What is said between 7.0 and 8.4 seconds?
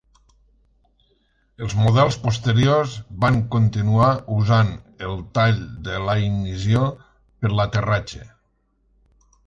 per a l'aterratge.